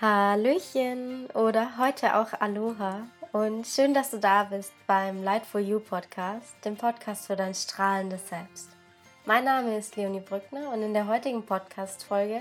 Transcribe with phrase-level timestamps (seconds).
[0.00, 3.02] Hallöchen oder heute auch Aloha
[3.32, 7.54] und schön, dass du da bist beim Light for You Podcast, dem Podcast für dein
[7.54, 8.70] strahlendes Selbst.
[9.26, 12.40] Mein Name ist Leonie Brückner und in der heutigen Podcast-Folge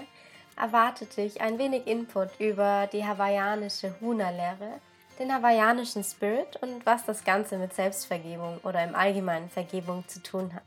[0.55, 4.79] erwartet dich ein wenig Input über die hawaiianische Huna-Lehre,
[5.19, 10.53] den hawaiianischen Spirit und was das Ganze mit Selbstvergebung oder im Allgemeinen Vergebung zu tun
[10.53, 10.63] hat.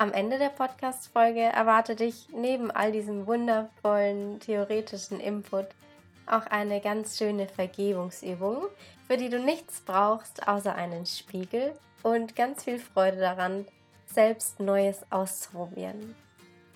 [0.00, 5.66] Am Ende der Podcast-Folge erwartet dich neben all diesem wundervollen theoretischen Input
[6.24, 8.68] auch eine ganz schöne Vergebungsübung,
[9.08, 13.66] für die du nichts brauchst außer einen Spiegel und ganz viel Freude daran,
[14.06, 16.14] selbst Neues auszuprobieren.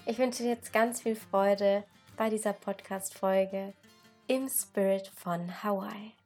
[0.04, 1.84] Ich wünsche dir jetzt ganz viel Freude
[2.16, 3.72] bei dieser Podcast-Folge
[4.26, 6.16] im Spirit von Hawaii.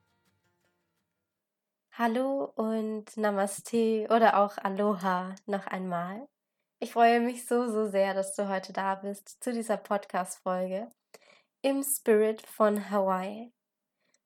[1.93, 6.27] Hallo und Namaste oder auch Aloha noch einmal.
[6.79, 10.91] Ich freue mich so, so sehr, dass du heute da bist zu dieser Podcast-Folge
[11.63, 13.51] im Spirit von Hawaii.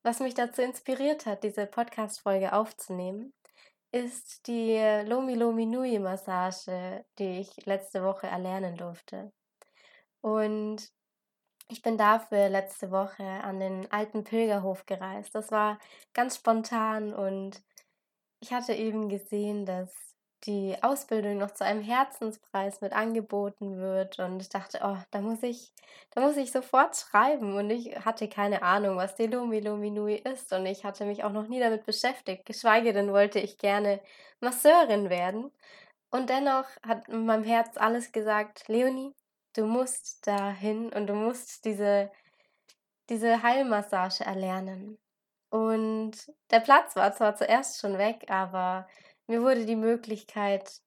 [0.03, 3.33] Was mich dazu inspiriert hat, diese Podcast-Folge aufzunehmen,
[3.93, 4.77] ist die
[5.07, 9.33] Lomi Lomi Nui Massage, die ich letzte Woche erlernen durfte.
[10.21, 10.91] Und
[11.69, 15.37] ich bin dafür letzte Woche an den alten Pilgerhof gereist.
[15.37, 15.79] Das war
[16.15, 17.63] ganz spontan und
[18.41, 20.10] ich hatte eben gesehen, dass
[20.45, 24.19] die Ausbildung noch zu einem Herzenspreis mit angeboten wird.
[24.19, 25.73] Und ich dachte, oh, da muss ich,
[26.13, 27.57] da muss ich sofort schreiben.
[27.57, 30.53] Und ich hatte keine Ahnung, was die Lumi Lumi Nui ist.
[30.53, 34.01] Und ich hatte mich auch noch nie damit beschäftigt, geschweige denn wollte ich gerne
[34.41, 35.51] Masseurin werden.
[36.11, 39.15] Und dennoch hat in meinem Herz alles gesagt, Leonie,
[39.55, 42.11] du musst dahin und du musst diese,
[43.09, 44.99] diese Heilmassage erlernen.
[45.51, 46.13] Und
[46.51, 48.89] der Platz war zwar zuerst schon weg, aber
[49.31, 50.81] mir wurde die Möglichkeit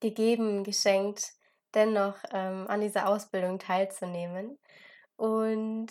[0.00, 1.34] gegeben, geschenkt,
[1.72, 4.58] dennoch ähm, an dieser Ausbildung teilzunehmen.
[5.14, 5.86] Und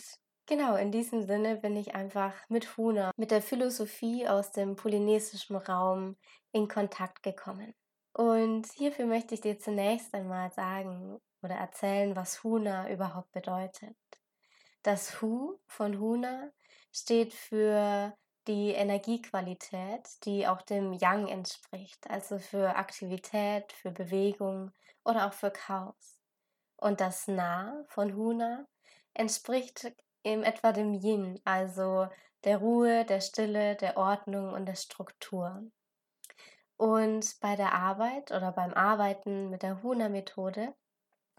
[0.45, 5.55] genau in diesem Sinne bin ich einfach mit Huna, mit der Philosophie aus dem polynesischen
[5.55, 6.17] Raum
[6.51, 7.73] in Kontakt gekommen.
[8.11, 13.95] Und hierfür möchte ich dir zunächst einmal sagen oder erzählen, was Huna überhaupt bedeutet.
[14.83, 16.51] Das Hu von Huna
[16.91, 18.13] steht für
[18.47, 24.71] die Energiequalität, die auch dem Yang entspricht, also für Aktivität, für Bewegung
[25.03, 26.19] oder auch für Chaos.
[26.77, 28.65] Und das Na von Huna
[29.13, 29.93] entspricht
[30.23, 32.07] in etwa dem Yin, also
[32.43, 35.63] der Ruhe, der Stille, der Ordnung und der Struktur.
[36.77, 40.73] Und bei der Arbeit oder beim Arbeiten mit der Huna-Methode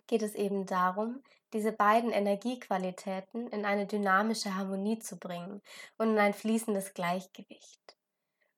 [0.06, 5.60] geht es eben darum, diese beiden Energiequalitäten in eine dynamische Harmonie zu bringen
[5.98, 7.96] und in ein fließendes Gleichgewicht.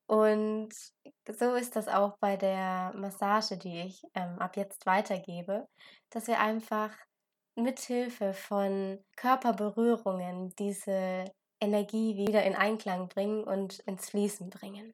[0.06, 0.70] Und
[1.30, 5.66] so ist das auch bei der Massage, die ich ähm, ab jetzt weitergebe,
[6.10, 6.90] dass wir einfach
[7.56, 11.24] mithilfe von Körperberührungen diese
[11.60, 14.92] Energie wieder in Einklang bringen und ins Fließen bringen.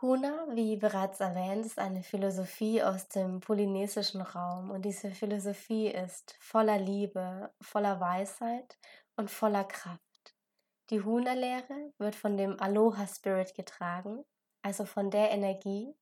[0.00, 6.36] Huna, wie bereits erwähnt, ist eine Philosophie aus dem polynesischen Raum und diese Philosophie ist
[6.38, 8.78] voller Liebe, voller Weisheit
[9.16, 9.98] und voller Kraft.
[10.90, 14.24] Die Huna-Lehre wird von dem Aloha Spirit getragen,
[14.62, 15.92] also von der Energie,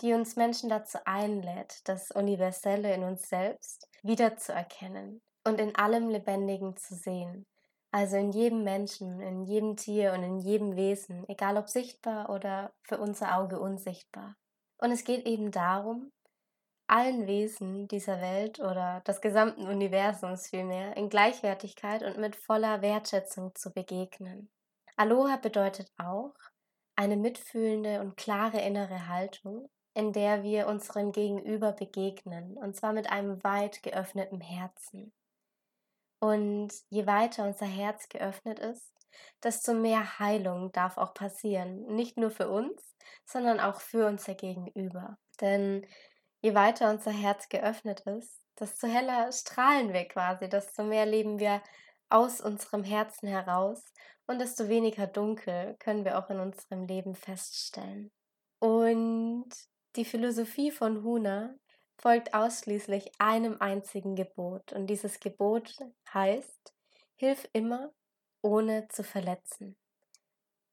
[0.00, 6.76] die uns Menschen dazu einlädt, das Universelle in uns selbst wiederzuerkennen und in allem Lebendigen
[6.76, 7.46] zu sehen,
[7.94, 12.72] also in jedem Menschen, in jedem Tier und in jedem Wesen, egal ob sichtbar oder
[12.82, 14.34] für unser Auge unsichtbar.
[14.78, 16.10] Und es geht eben darum,
[16.88, 23.54] allen Wesen dieser Welt oder des gesamten Universums vielmehr in Gleichwertigkeit und mit voller Wertschätzung
[23.54, 24.50] zu begegnen.
[24.96, 26.34] Aloha bedeutet auch
[26.96, 33.08] eine mitfühlende und klare innere Haltung, in der wir unserem Gegenüber begegnen, und zwar mit
[33.08, 35.12] einem weit geöffneten Herzen.
[36.24, 38.94] Und je weiter unser Herz geöffnet ist,
[39.42, 41.84] desto mehr Heilung darf auch passieren.
[41.94, 42.96] Nicht nur für uns,
[43.26, 45.18] sondern auch für unser Gegenüber.
[45.42, 45.86] Denn
[46.40, 51.62] je weiter unser Herz geöffnet ist, desto heller strahlen wir quasi, desto mehr leben wir
[52.08, 53.92] aus unserem Herzen heraus
[54.26, 58.10] und desto weniger dunkel können wir auch in unserem Leben feststellen.
[58.60, 59.50] Und
[59.96, 61.54] die Philosophie von Huna
[61.98, 64.72] folgt ausschließlich einem einzigen Gebot.
[64.72, 65.76] Und dieses Gebot
[66.12, 66.74] heißt,
[67.16, 67.92] hilf immer,
[68.42, 69.76] ohne zu verletzen.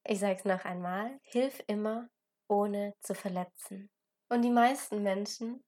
[0.04, 2.10] Ich sage es noch einmal, hilf immer,
[2.48, 3.90] ohne zu verletzen.
[4.30, 5.64] Und die meisten Menschen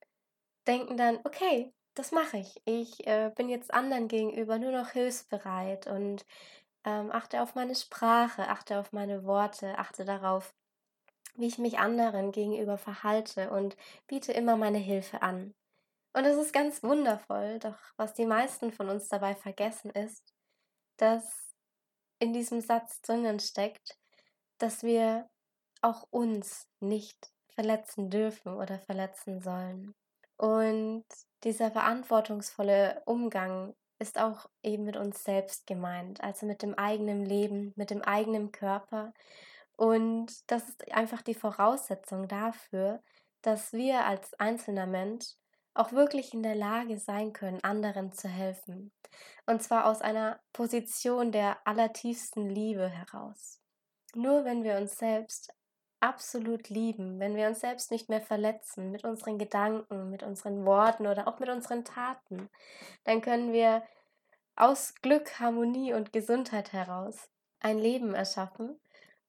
[0.67, 2.61] denken dann, okay, das mache ich.
[2.65, 6.25] Ich äh, bin jetzt anderen gegenüber nur noch hilfsbereit und
[6.85, 10.53] ähm, achte auf meine Sprache, achte auf meine Worte, achte darauf,
[11.35, 13.75] wie ich mich anderen gegenüber verhalte und
[14.07, 15.53] biete immer meine Hilfe an.
[16.13, 20.33] Und es ist ganz wundervoll, doch was die meisten von uns dabei vergessen ist,
[20.97, 21.55] dass
[22.19, 23.97] in diesem Satz drinnen steckt,
[24.59, 25.27] dass wir
[25.81, 29.93] auch uns nicht verletzen dürfen oder verletzen sollen.
[30.37, 31.05] Und
[31.43, 37.73] dieser verantwortungsvolle Umgang ist auch eben mit uns selbst gemeint, also mit dem eigenen Leben,
[37.75, 39.13] mit dem eigenen Körper.
[39.75, 43.01] Und das ist einfach die Voraussetzung dafür,
[43.41, 45.25] dass wir als einzelner Mensch
[45.73, 48.91] auch wirklich in der Lage sein können, anderen zu helfen.
[49.45, 53.59] Und zwar aus einer Position der allertiefsten Liebe heraus.
[54.15, 55.51] Nur wenn wir uns selbst
[55.99, 61.07] absolut lieben, wenn wir uns selbst nicht mehr verletzen mit unseren Gedanken, mit unseren Worten
[61.07, 62.49] oder auch mit unseren Taten,
[63.05, 63.83] dann können wir
[64.55, 67.29] aus Glück, Harmonie und Gesundheit heraus
[67.59, 68.79] ein Leben erschaffen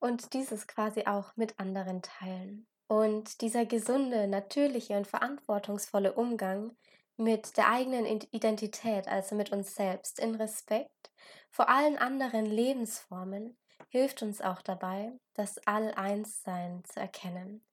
[0.05, 2.67] und dieses quasi auch mit anderen teilen.
[2.89, 6.77] Und dieser gesunde, natürliche und verantwortungsvolle Umgang
[7.17, 11.11] mit der eigenen Identität, also mit uns selbst, in Respekt
[11.51, 13.57] vor allen anderen Lebensformen,
[13.89, 17.65] hilft uns auch dabei, das All-Eins-Sein zu erkennen.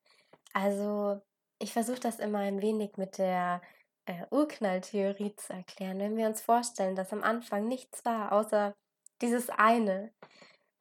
[0.54, 1.20] Also
[1.58, 3.60] ich versuche das immer ein wenig mit der
[4.06, 5.98] äh, Urknalltheorie zu erklären.
[5.98, 8.72] Wenn wir uns vorstellen, dass am Anfang nichts war, außer
[9.20, 10.14] dieses eine,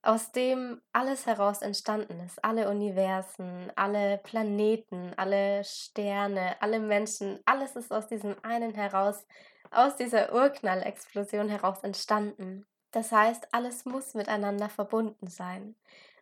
[0.04, 7.76] aus dem alles heraus entstanden ist, alle Universen, alle Planeten, alle Sterne, alle Menschen, alles
[7.76, 9.28] ist aus diesem einen heraus,
[9.70, 12.66] aus dieser Urknallexplosion heraus entstanden.
[12.92, 15.76] Das heißt, alles muss miteinander verbunden sein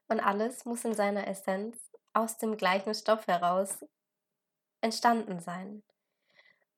[0.07, 1.77] und alles muss in seiner Essenz
[2.13, 3.85] aus dem gleichen Stoff heraus
[4.81, 5.83] entstanden sein.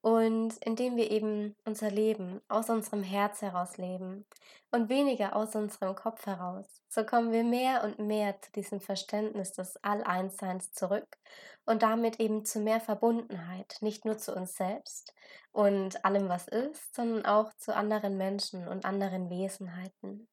[0.01, 4.25] Und indem wir eben unser Leben aus unserem Herz heraus leben
[4.71, 9.51] und weniger aus unserem Kopf heraus, so kommen wir mehr und mehr zu diesem Verständnis
[9.53, 11.17] des All-Einsseins zurück
[11.65, 15.13] und damit eben zu mehr Verbundenheit, nicht nur zu uns selbst
[15.51, 20.27] und allem, was ist, sondern auch zu anderen Menschen und anderen Wesenheiten.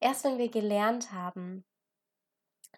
[0.00, 1.64] Erst wenn wir gelernt haben,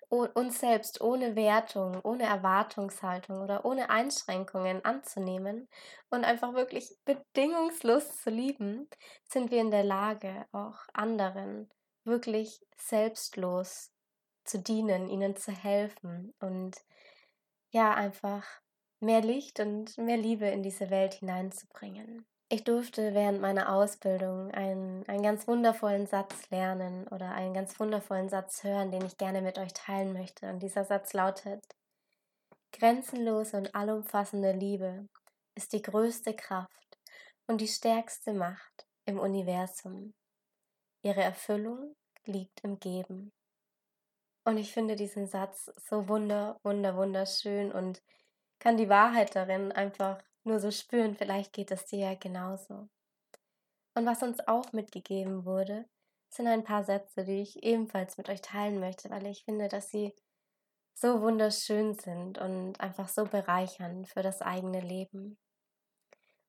[0.08, 5.68] uns selbst ohne Wertung, ohne Erwartungshaltung oder ohne Einschränkungen anzunehmen
[6.10, 8.88] und einfach wirklich bedingungslos zu lieben,
[9.28, 11.70] sind wir in der Lage, auch anderen
[12.04, 13.90] wirklich selbstlos
[14.44, 16.76] zu dienen, ihnen zu helfen und
[17.70, 18.44] ja, einfach
[19.00, 22.26] mehr Licht und mehr Liebe in diese Welt hineinzubringen.
[22.52, 28.28] Ich durfte während meiner Ausbildung einen, einen ganz wundervollen Satz lernen oder einen ganz wundervollen
[28.28, 30.50] Satz hören, den ich gerne mit euch teilen möchte.
[30.50, 31.64] Und dieser Satz lautet,
[32.72, 35.08] Grenzenlose und allumfassende Liebe
[35.54, 36.98] ist die größte Kraft
[37.46, 40.12] und die stärkste Macht im Universum.
[41.00, 41.96] Ihre Erfüllung
[42.26, 43.32] liegt im Geben.
[44.44, 48.02] Und ich finde diesen Satz so wunder, wunder, wunderschön und
[48.58, 52.88] kann die Wahrheit darin einfach nur so spüren, vielleicht geht es dir ja genauso.
[53.94, 55.86] Und was uns auch mitgegeben wurde,
[56.30, 59.90] sind ein paar Sätze, die ich ebenfalls mit euch teilen möchte, weil ich finde, dass
[59.90, 60.14] sie
[60.94, 65.38] so wunderschön sind und einfach so bereichernd für das eigene Leben.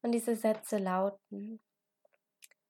[0.01, 1.61] Und diese Sätze lauten,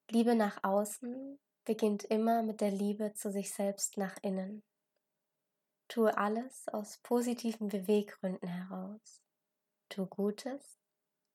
[0.09, 4.63] Liebe nach außen beginnt immer mit der Liebe zu sich selbst nach innen.
[5.87, 9.21] Tue alles aus positiven Beweggründen heraus.
[9.89, 10.82] Tu Gutes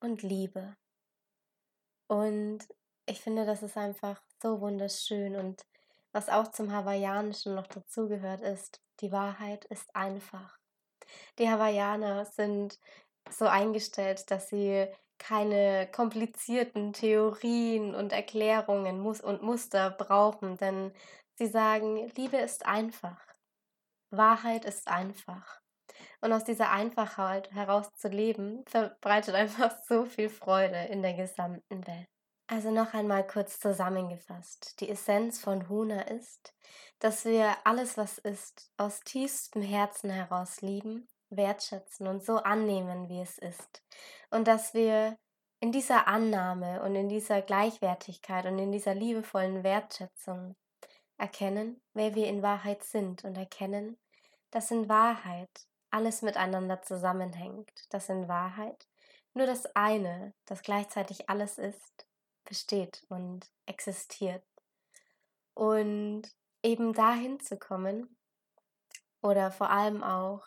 [0.01, 0.77] und Liebe.
[2.09, 2.61] Und
[3.07, 5.37] ich finde, das ist einfach so wunderschön.
[5.37, 5.65] Und
[6.13, 10.59] was auch zum Hawaiianischen noch dazugehört, ist, die Wahrheit ist einfach.
[11.39, 12.79] Die Hawaiianer sind
[13.31, 14.89] so eingestellt, dass sie
[15.19, 20.93] keine komplizierten Theorien und Erklärungen und Muster brauchen, denn
[21.35, 23.21] sie sagen, Liebe ist einfach.
[24.11, 25.61] Wahrheit ist einfach.
[26.21, 31.87] Und aus dieser Einfachheit heraus zu leben, verbreitet einfach so viel Freude in der gesamten
[31.87, 32.09] Welt.
[32.51, 34.81] Also noch einmal kurz zusammengefasst.
[34.81, 36.55] Die Essenz von Huna ist,
[36.99, 43.21] dass wir alles, was ist, aus tiefstem Herzen heraus lieben, wertschätzen und so annehmen, wie
[43.21, 43.83] es ist.
[44.31, 45.19] Und dass wir
[45.61, 50.57] in dieser Annahme und in dieser Gleichwertigkeit und in dieser liebevollen Wertschätzung
[51.19, 53.99] erkennen, wer wir in Wahrheit sind und erkennen,
[54.51, 58.87] dass in Wahrheit alles miteinander zusammenhängt, dass in Wahrheit
[59.35, 62.07] nur das eine, das gleichzeitig alles ist,
[62.45, 64.45] besteht und existiert.
[65.55, 66.23] Und
[66.63, 68.17] eben dahin zu kommen
[69.23, 70.47] oder vor allem auch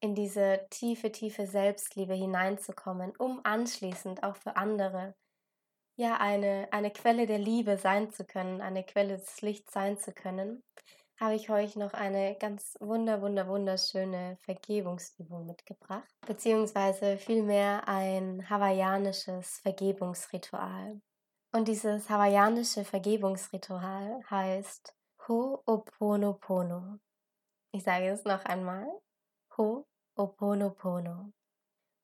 [0.00, 5.14] in diese tiefe, tiefe Selbstliebe hineinzukommen, um anschließend auch für andere
[5.96, 10.12] ja eine, eine Quelle der Liebe sein zu können, eine Quelle des Lichts sein zu
[10.12, 10.62] können,
[11.20, 19.58] habe ich euch noch eine ganz wunder, wunder, wunderschöne Vergebungsübung mitgebracht, beziehungsweise vielmehr ein hawaiianisches
[19.58, 21.00] Vergebungsritual.
[21.52, 24.94] Und dieses hawaiianische Vergebungsritual heißt
[25.26, 26.98] Ho'oponopono.
[27.72, 28.86] Ich sage es noch einmal.
[29.56, 31.32] Ho'oponopono.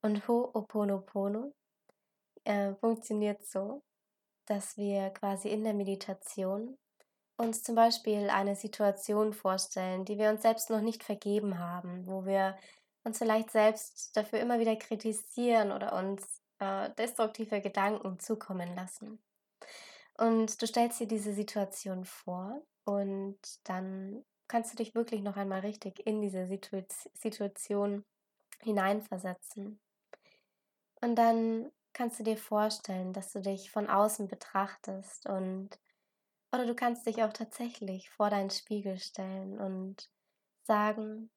[0.03, 1.53] Und Ho'oponopono
[2.45, 3.83] äh, funktioniert so,
[4.47, 6.77] dass wir quasi in der Meditation
[7.37, 12.25] uns zum Beispiel eine Situation vorstellen, die wir uns selbst noch nicht vergeben haben, wo
[12.25, 12.57] wir
[13.03, 19.23] uns vielleicht selbst dafür immer wieder kritisieren oder uns äh, destruktive Gedanken zukommen lassen.
[20.17, 25.61] Und du stellst dir diese Situation vor und dann kannst du dich wirklich noch einmal
[25.61, 26.83] richtig in diese Situ
[27.15, 28.05] Situation
[28.61, 29.81] hineinversetzen.
[31.01, 35.71] Und dann kannst du dir vorstellen, dass du dich von außen betrachtest und
[36.55, 40.09] oder du kannst dich auch tatsächlich vor deinen Spiegel stellen und
[40.67, 41.31] sagen,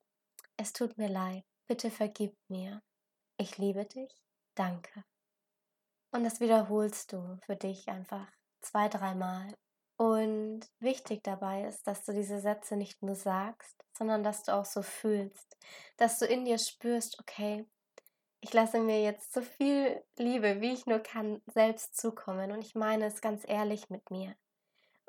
[0.57, 2.81] es tut mir leid, bitte vergib mir.
[3.37, 4.11] Ich liebe dich,
[4.55, 5.03] danke.
[6.11, 8.27] Und das wiederholst du für dich einfach
[8.61, 9.53] zwei, dreimal.
[9.97, 14.65] Und wichtig dabei ist, dass du diese Sätze nicht nur sagst, sondern dass du auch
[14.65, 15.57] so fühlst,
[15.97, 17.65] dass du in dir spürst, okay,
[18.41, 22.51] ich lasse mir jetzt so viel Liebe, wie ich nur kann, selbst zukommen.
[22.51, 24.35] Und ich meine es ganz ehrlich mit mir.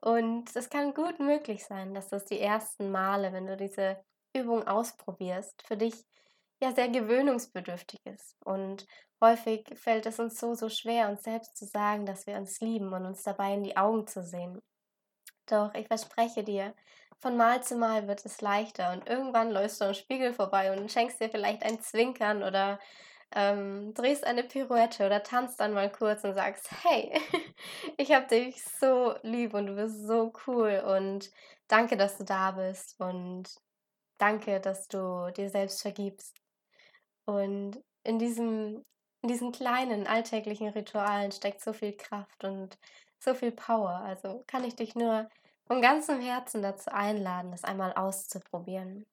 [0.01, 4.03] Und es kann gut möglich sein, dass das die ersten Male, wenn du diese
[4.35, 6.05] Übung ausprobierst, für dich
[6.63, 8.37] ja sehr gewöhnungsbedürftig ist.
[8.45, 8.87] Und
[9.21, 12.93] häufig fällt es uns so, so schwer, uns selbst zu sagen, dass wir uns lieben
[12.93, 14.61] und uns dabei in die Augen zu sehen.
[15.47, 16.75] Doch ich verspreche dir,
[17.21, 20.91] von Mal zu Mal wird es leichter und irgendwann läufst du am Spiegel vorbei und
[20.93, 22.79] schenkst dir vielleicht ein Zwinkern oder
[23.33, 27.13] ähm, drehst eine Pirouette oder tanzt dann mal kurz und sagst, hey,
[27.97, 31.31] ich habe dich so lieb und du bist so cool und
[31.69, 33.49] danke, dass du da bist und
[34.19, 36.41] danke, dass du dir selbst vergibst.
[37.27, 38.85] Und in, diesem,
[39.23, 42.79] in diesen kleinen alltäglichen Ritualen steckt so viel Kraft und
[43.19, 44.01] so viel Power.
[44.05, 45.29] Also kann ich dich nur
[45.67, 49.07] von ganzem Herzen dazu einladen, das einmal auszuprobieren.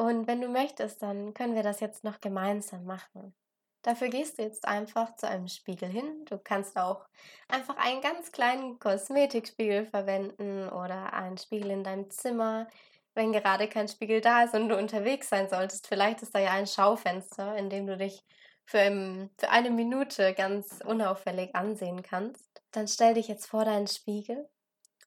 [0.00, 3.34] Und wenn du möchtest, dann können wir das jetzt noch gemeinsam machen.
[3.82, 6.24] Dafür gehst du jetzt einfach zu einem Spiegel hin.
[6.24, 7.04] Du kannst auch
[7.48, 12.66] einfach einen ganz kleinen Kosmetikspiegel verwenden oder einen Spiegel in deinem Zimmer,
[13.12, 15.86] wenn gerade kein Spiegel da ist und du unterwegs sein solltest.
[15.86, 18.24] Vielleicht ist da ja ein Schaufenster, in dem du dich
[18.64, 22.62] für, für eine Minute ganz unauffällig ansehen kannst.
[22.70, 24.48] Dann stell dich jetzt vor deinen Spiegel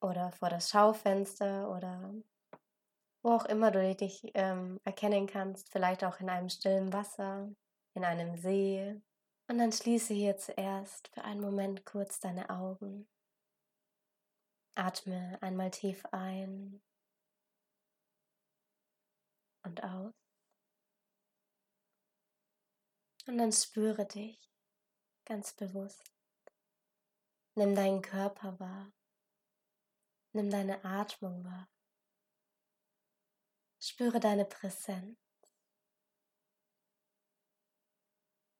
[0.01, 2.13] oder vor das Schaufenster oder
[3.23, 7.49] wo auch immer du dich ähm, erkennen kannst, vielleicht auch in einem stillen Wasser,
[7.93, 9.01] in einem See.
[9.47, 13.07] Und dann schließe hier zuerst für einen Moment kurz deine Augen.
[14.75, 16.81] Atme einmal tief ein
[19.63, 20.13] und aus.
[23.25, 24.51] Und dann spüre dich
[25.25, 26.11] ganz bewusst.
[27.55, 28.91] Nimm deinen Körper wahr.
[30.33, 31.72] Nimm deine Atmung wahr.
[33.85, 35.19] Spüre deine Präsenz.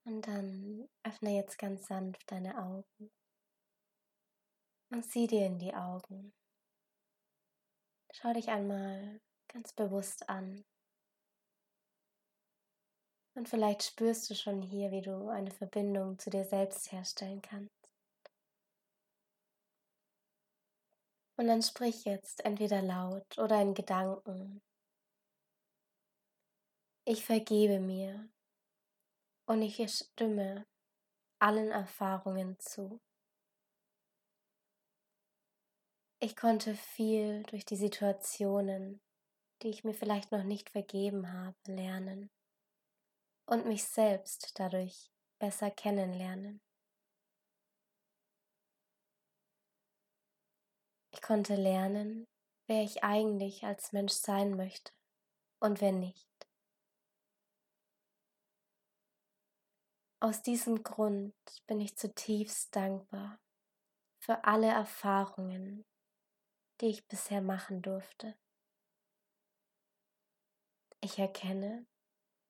[0.04, 3.10] Und dann öffne jetzt ganz sanft deine Augen
[4.90, 6.34] und sieh dir in die Augen.
[8.12, 10.66] Schau dich einmal ganz bewusst an.
[13.36, 17.90] Und vielleicht spürst du schon hier, wie du eine Verbindung zu dir selbst herstellen kannst.
[21.38, 24.62] Und dann sprich jetzt entweder laut oder in Gedanken.
[27.06, 28.30] Ich vergebe mir
[29.46, 30.66] und ich stimme
[31.38, 33.02] allen Erfahrungen zu.
[36.22, 39.02] Ich konnte viel durch die Situationen,
[39.62, 42.30] die ich mir vielleicht noch nicht vergeben habe, lernen
[43.48, 46.62] und mich selbst dadurch besser kennenlernen.
[51.12, 52.28] Ich konnte lernen,
[52.68, 54.94] wer ich eigentlich als Mensch sein möchte
[55.60, 56.33] und wer nicht.
[60.24, 61.36] Aus diesem Grund
[61.68, 63.42] bin ich zutiefst dankbar
[64.20, 65.84] für alle Erfahrungen,
[66.80, 68.34] die ich bisher machen durfte.
[71.02, 71.86] Ich erkenne,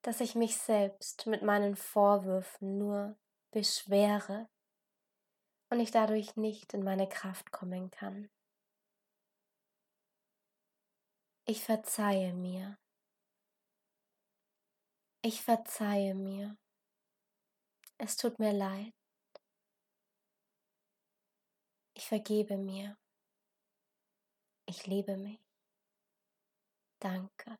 [0.04, 3.18] dass ich mich selbst mit meinen Vorwürfen nur
[3.50, 4.48] beschwere
[5.72, 8.30] und ich dadurch nicht in meine Kraft kommen kann.
[11.46, 12.78] Ich verzeihe mir.
[15.24, 16.56] Ich verzeihe mir.
[18.06, 18.94] Es tut mir leid.
[21.94, 22.98] Ich vergebe mir.
[24.66, 25.40] Ich liebe mich.
[27.00, 27.58] Danke.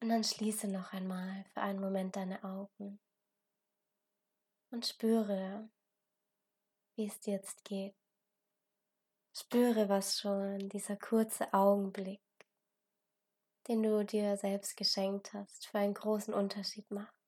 [0.00, 2.98] Und dann schließe noch einmal für einen Moment deine Augen
[4.72, 5.70] und spüre,
[6.96, 7.94] wie es dir jetzt geht.
[9.36, 12.24] Spüre, was schon dieser kurze Augenblick,
[13.68, 17.19] den du dir selbst geschenkt hast, für einen großen Unterschied macht.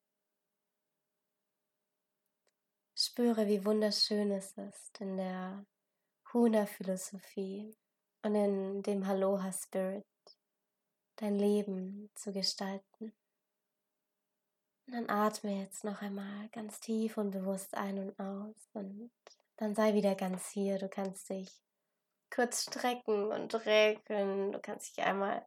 [3.12, 5.66] Spüre, wie wunderschön es ist in der
[6.32, 7.76] Huna-Philosophie
[8.22, 10.06] und in dem Aloha-Spirit
[11.16, 13.12] dein Leben zu gestalten.
[14.86, 19.10] Und dann atme jetzt noch einmal ganz tief und bewusst ein und aus und
[19.58, 20.78] dann sei wieder ganz hier.
[20.78, 21.52] Du kannst dich
[22.34, 24.52] kurz strecken und regeln.
[24.52, 25.44] Du kannst dich einmal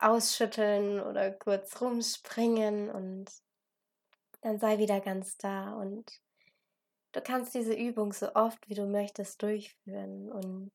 [0.00, 3.30] ausschütteln oder kurz rumspringen und
[4.40, 6.25] dann sei wieder ganz da und
[7.16, 10.70] du kannst diese Übung so oft wie du möchtest durchführen und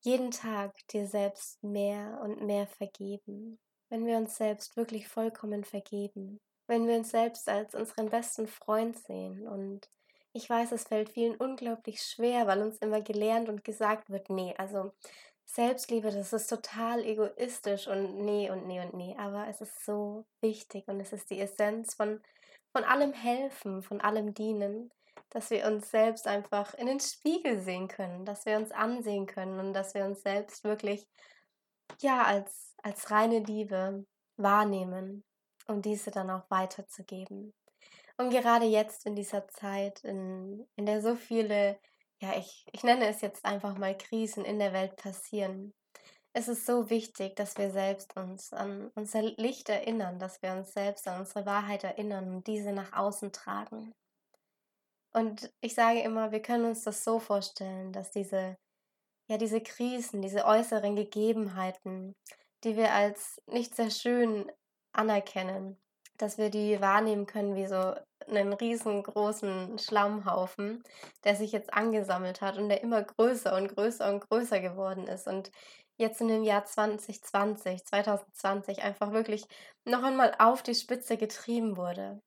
[0.00, 3.58] jeden Tag dir selbst mehr und mehr vergeben.
[3.90, 8.96] Wenn wir uns selbst wirklich vollkommen vergeben, wenn wir uns selbst als unseren besten Freund
[8.96, 9.46] sehen.
[9.46, 9.90] Und
[10.32, 14.54] ich weiß, es fällt vielen unglaublich schwer, weil uns immer gelernt und gesagt wird, nee,
[14.56, 14.92] also
[15.44, 20.24] Selbstliebe, das ist total egoistisch und nee und nee und nee, aber es ist so
[20.40, 22.22] wichtig und es ist die Essenz von,
[22.72, 24.90] von allem Helfen, von allem Dienen,
[25.30, 29.58] dass wir uns selbst einfach in den Spiegel sehen können, dass wir uns ansehen können
[29.60, 31.08] und dass wir uns selbst wirklich
[32.00, 35.24] ja als, als reine Liebe wahrnehmen,
[35.66, 37.54] um diese dann auch weiterzugeben.
[38.16, 41.78] Und gerade jetzt in dieser Zeit, in, in der so viele,
[42.20, 45.74] ja, ich, ich nenne es jetzt einfach mal Krisen in der Welt passieren,
[46.32, 50.72] es ist so wichtig, dass wir selbst uns an unser Licht erinnern, dass wir uns
[50.72, 53.94] selbst an unsere Wahrheit erinnern und diese nach außen tragen.
[55.12, 58.56] Und ich sage immer, wir können uns das so vorstellen, dass diese,
[59.28, 62.14] ja, diese Krisen, diese äußeren Gegebenheiten,
[62.64, 64.50] die wir als nicht sehr schön
[64.92, 65.80] anerkennen,
[66.18, 67.94] dass wir die wahrnehmen können wie so
[68.28, 70.82] einen riesengroßen Schlammhaufen,
[71.24, 75.26] der sich jetzt angesammelt hat und der immer größer und größer und größer geworden ist
[75.26, 75.50] und
[75.98, 79.44] jetzt in dem Jahr 2020, 2020 einfach wirklich
[79.84, 82.20] noch einmal auf die Spitze getrieben wurde.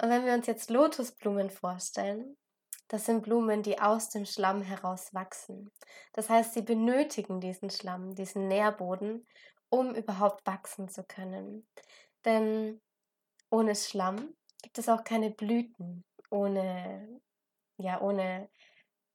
[0.00, 2.36] Und wenn wir uns jetzt Lotusblumen vorstellen,
[2.88, 5.70] das sind Blumen, die aus dem Schlamm heraus wachsen.
[6.12, 9.26] Das heißt, sie benötigen diesen Schlamm, diesen Nährboden,
[9.70, 11.66] um überhaupt wachsen zu können.
[12.24, 12.80] Denn
[13.50, 16.04] ohne Schlamm gibt es auch keine Blüten.
[16.30, 17.20] Ohne,
[17.78, 18.48] ja, ohne,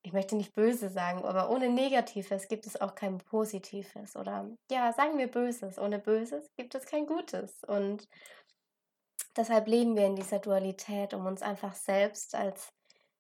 [0.02, 4.18] ich möchte nicht böse sagen, aber ohne Negatives gibt es auch kein Positives.
[4.18, 5.78] Oder ja, sagen wir Böses.
[5.78, 7.64] Ohne Böses gibt es kein Gutes.
[7.66, 8.08] Und
[9.36, 12.74] deshalb leben wir in dieser Dualität, um uns einfach selbst als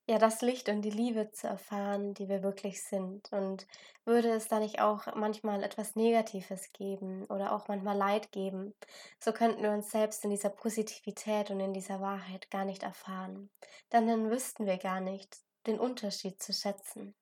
[0.10, 3.32] ja, das Licht und die Liebe zu erfahren, die wir wirklich sind.
[3.32, 3.67] Und
[4.04, 8.74] würde es da nicht auch manchmal etwas Negatives geben oder auch manchmal Leid geben,
[9.19, 13.50] so könnten wir uns selbst in dieser Positivität und in dieser Wahrheit gar nicht erfahren.
[13.91, 17.13] Denn dann wüssten wir gar nicht den Unterschied zu schätzen.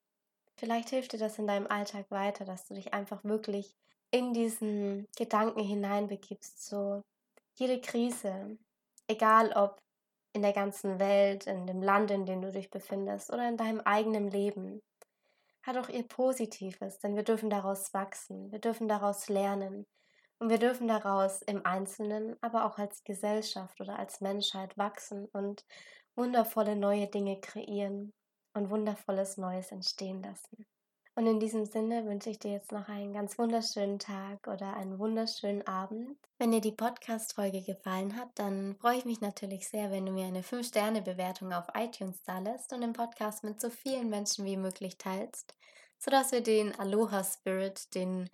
[0.56, 3.76] Vielleicht hilft dir das in deinem Alltag weiter, dass du dich einfach wirklich
[4.12, 7.04] in diesen Gedanken hineinbegibst, so
[7.54, 8.58] jede Krise,
[9.10, 9.82] egal ob
[10.34, 13.82] in der ganzen Welt, in dem Land, in dem du dich befindest oder in deinem
[13.82, 14.82] eigenen Leben,
[15.64, 19.86] hat auch ihr Positives, denn wir dürfen daraus wachsen, wir dürfen daraus lernen
[20.40, 25.66] und wir dürfen daraus im Einzelnen, aber auch als Gesellschaft oder als Menschheit wachsen und
[26.16, 28.14] wundervolle neue Dinge kreieren
[28.54, 30.66] und wundervolles Neues entstehen lassen.
[31.20, 35.00] Und in diesem Sinne wünsche ich dir jetzt noch einen ganz wunderschönen Tag oder einen
[35.00, 36.18] wunderschönen Abend.
[36.38, 40.28] Wenn dir die Podcast-Folge gefallen hat, dann freue ich mich natürlich sehr, wenn du mir
[40.28, 44.98] eine 5-Sterne-Bewertung auf iTunes da lässt und den Podcast mit so vielen Menschen wie möglich
[44.98, 45.56] teilst,
[45.98, 48.30] sodass wir den Aloha Spirit, den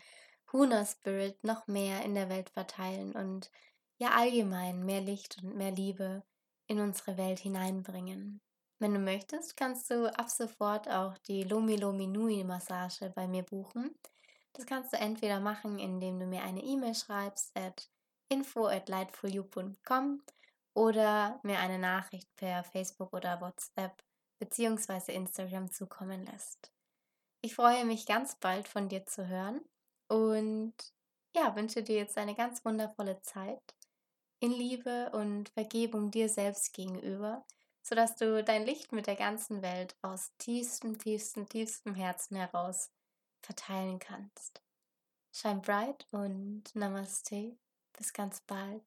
[0.53, 3.49] Huna Spirit noch mehr in der Welt verteilen und
[3.97, 6.21] ja allgemein mehr Licht und mehr Liebe
[6.67, 8.41] in unsere Welt hineinbringen.
[8.79, 13.43] Wenn du möchtest, kannst du ab sofort auch die Lomi Lomi Nui Massage bei mir
[13.43, 13.95] buchen.
[14.53, 17.89] Das kannst du entweder machen, indem du mir eine E-Mail schreibst at
[18.29, 20.21] info at lightfulyou.com
[20.73, 24.03] oder mir eine Nachricht per Facebook oder WhatsApp
[24.39, 25.13] bzw.
[25.13, 26.71] Instagram zukommen lässt.
[27.41, 29.61] Ich freue mich ganz bald von dir zu hören
[30.07, 30.73] und
[31.35, 33.75] ja, wünsche dir jetzt eine ganz wundervolle Zeit
[34.39, 37.45] in Liebe und Vergebung dir selbst gegenüber
[37.85, 42.89] sodass du dein Licht mit der ganzen Welt aus tiefstem, tiefstem, tiefstem Herzen heraus
[43.43, 44.63] verteilen kannst.
[45.31, 47.55] Shine bright und Namaste.
[47.95, 48.81] Bis ganz bald,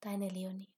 [0.00, 0.74] deine Leonie.